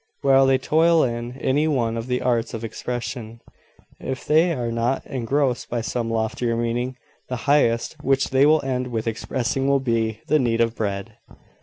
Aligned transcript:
While 0.23 0.47
they 0.47 0.57
toil 0.57 1.03
in 1.03 1.37
any 1.39 1.67
one 1.67 1.95
of 1.95 2.07
the 2.07 2.21
arts 2.23 2.55
of 2.55 2.63
expression, 2.63 3.39
if 3.99 4.25
they 4.25 4.51
are 4.51 4.71
not 4.71 5.05
engrossed 5.05 5.69
by 5.69 5.81
some 5.81 6.09
loftier 6.09 6.57
meaning, 6.57 6.95
the 7.29 7.35
highest 7.45 7.97
which 8.01 8.31
they 8.31 8.47
will 8.47 8.65
end 8.65 8.87
with 8.87 9.05
expressing 9.05 9.67
will 9.67 9.79
be, 9.79 10.21
the 10.25 10.39
need 10.39 10.59
of 10.59 10.73
bread." 10.75 11.17